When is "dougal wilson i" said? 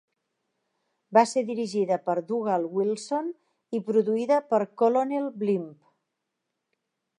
2.31-3.83